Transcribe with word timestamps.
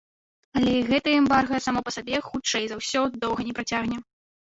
Але 0.59 0.71
і 0.77 0.87
гэтае 0.87 1.13
эмбарга 1.19 1.61
само 1.67 1.79
па 1.91 1.95
сабе, 1.99 2.25
хутчэй 2.33 2.65
за 2.75 2.83
ўсё, 2.83 3.01
доўга 3.23 3.41
не 3.53 3.59
працягне. 3.61 4.05